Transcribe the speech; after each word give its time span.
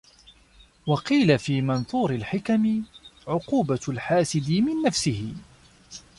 وَقِيلَ 0.87 1.39
فِي 1.39 1.61
مَنْثُورِ 1.61 2.11
الْحِكَمِ 2.13 2.83
عُقُوبَةُ 3.27 3.79
الْحَاسِدِ 3.89 4.51
مِنْ 4.51 4.81
نَفْسِهِ 4.87 5.33